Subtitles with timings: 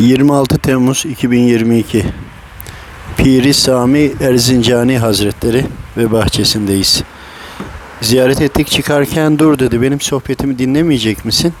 [0.00, 2.04] 26 Temmuz 2022
[3.16, 7.02] Piri Sami Erzincani Hazretleri ve bahçesindeyiz.
[8.00, 9.82] Ziyaret ettik çıkarken dur dedi.
[9.82, 11.54] Benim sohbetimi dinlemeyecek misin?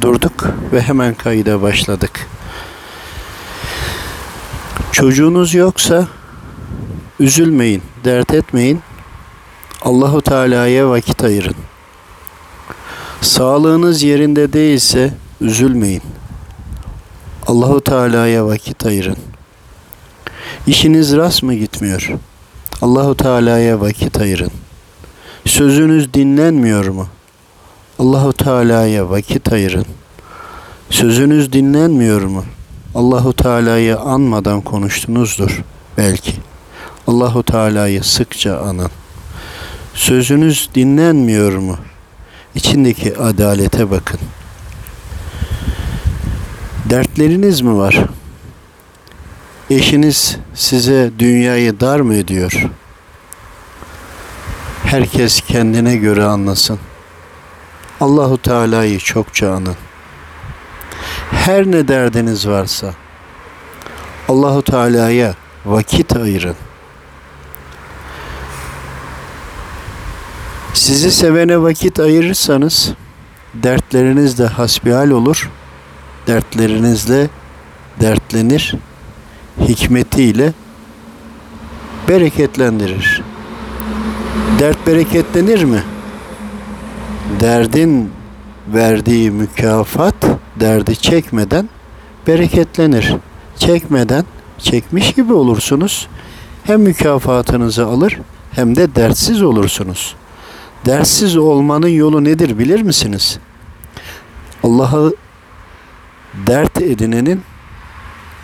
[0.00, 2.26] Durduk ve hemen kayıda başladık.
[4.92, 6.08] Çocuğunuz yoksa
[7.20, 8.80] üzülmeyin, dert etmeyin.
[9.82, 11.56] Allahu Teala'ya vakit ayırın.
[13.20, 16.02] Sağlığınız yerinde değilse üzülmeyin.
[17.48, 19.16] Allahu Teala'ya vakit ayırın.
[20.66, 22.10] İşiniz rast mı gitmiyor?
[22.82, 24.50] Allahu Teala'ya vakit ayırın.
[25.46, 27.08] Sözünüz dinlenmiyor mu?
[27.98, 29.86] Allahu Teala'ya vakit ayırın.
[30.90, 32.44] Sözünüz dinlenmiyor mu?
[32.94, 35.64] Allahu Teala'yı anmadan konuştunuzdur
[35.98, 36.32] belki.
[37.06, 38.90] Allahu Teala'yı sıkça anın.
[39.94, 41.76] Sözünüz dinlenmiyor mu?
[42.54, 44.20] İçindeki adalete bakın.
[46.90, 48.04] Dertleriniz mi var?
[49.70, 52.66] Eşiniz size dünyayı dar mı ediyor?
[54.84, 56.78] Herkes kendine göre anlasın.
[58.00, 59.76] Allahu Teala'yı çokça anın.
[61.30, 62.94] Her ne derdiniz varsa
[64.28, 65.34] Allahu Teala'ya
[65.66, 66.56] vakit ayırın.
[70.74, 72.92] Sizi sevene vakit ayırırsanız
[73.54, 75.50] dertleriniz de hasbihal olur.
[76.28, 77.28] Dertlerinizle
[78.00, 78.74] dertlenir.
[79.60, 80.52] Hikmetiyle
[82.08, 83.22] bereketlendirir.
[84.58, 85.82] Dert bereketlenir mi?
[87.40, 88.10] Derdin
[88.74, 90.14] verdiği mükafat
[90.60, 91.68] derdi çekmeden
[92.26, 93.14] bereketlenir.
[93.56, 94.24] Çekmeden
[94.58, 96.08] çekmiş gibi olursunuz.
[96.64, 98.18] Hem mükafatınızı alır
[98.52, 100.14] hem de dertsiz olursunuz.
[100.86, 103.38] Dertsiz olmanın yolu nedir bilir misiniz?
[104.62, 105.14] Allah'ı
[106.46, 107.42] dert edinenin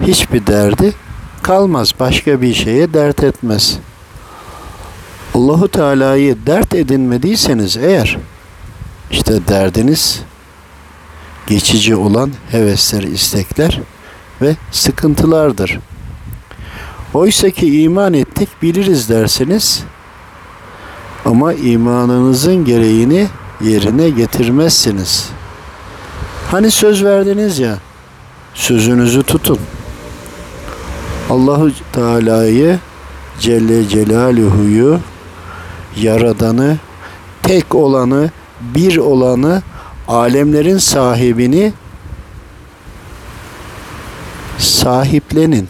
[0.00, 0.92] hiçbir derdi
[1.42, 1.94] kalmaz.
[2.00, 3.78] Başka bir şeye dert etmez.
[5.34, 8.18] Allahu Teala'yı dert edinmediyseniz eğer
[9.10, 10.22] işte derdiniz
[11.46, 13.80] geçici olan hevesler, istekler
[14.42, 15.78] ve sıkıntılardır.
[17.14, 19.82] Oysa ki iman ettik biliriz dersiniz
[21.24, 23.26] ama imanınızın gereğini
[23.60, 25.30] yerine getirmezsiniz.
[26.52, 27.78] Hani söz verdiniz ya,
[28.54, 29.58] sözünüzü tutun.
[31.30, 32.78] Allahu Teala'yı
[33.40, 35.00] Celle Celaluhu'yu
[35.96, 36.78] yaradanı,
[37.42, 38.30] tek olanı,
[38.60, 39.62] bir olanı,
[40.08, 41.72] alemlerin sahibini
[44.58, 45.68] sahiplenin.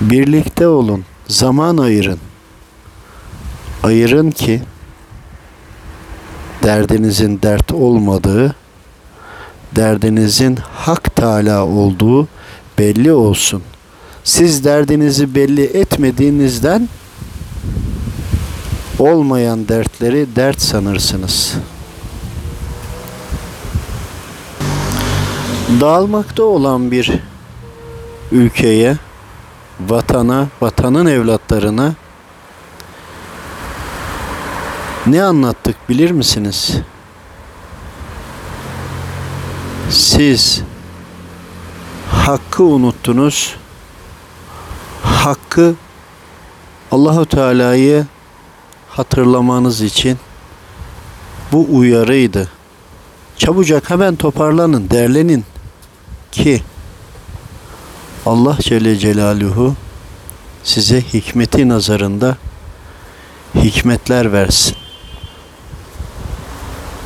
[0.00, 2.18] Birlikte olun, zaman ayırın.
[3.82, 4.62] Ayırın ki
[6.62, 8.54] derdinizin dert olmadığı,
[9.76, 12.28] derdinizin hak Teala olduğu
[12.78, 13.62] belli olsun.
[14.24, 16.88] Siz derdinizi belli etmediğinizden
[18.98, 21.54] olmayan dertleri dert sanırsınız.
[25.80, 27.12] Dağılmakta olan bir
[28.32, 28.96] ülkeye,
[29.80, 31.94] vatana, vatanın evlatlarına
[35.12, 36.74] ne anlattık bilir misiniz?
[39.90, 40.62] Siz
[42.10, 43.56] hakkı unuttunuz.
[45.02, 45.74] Hakkı
[46.92, 48.06] Allahu Teala'yı
[48.88, 50.18] hatırlamanız için
[51.52, 52.48] bu uyarıydı.
[53.36, 55.44] Çabucak hemen toparlanın, derlenin
[56.32, 56.62] ki
[58.26, 59.74] Allah Celle Celaluhu
[60.64, 62.36] size hikmeti nazarında
[63.54, 64.76] hikmetler versin.